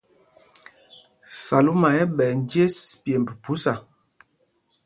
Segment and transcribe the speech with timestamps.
[1.43, 3.73] Salóma ɛ́ ɛ́ ɓɛ̄ njes pyêmb phúsa.